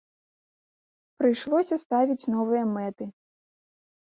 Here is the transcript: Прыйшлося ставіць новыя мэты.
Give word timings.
Прыйшлося 1.19 1.75
ставіць 1.85 2.29
новыя 2.37 2.63
мэты. 2.75 3.05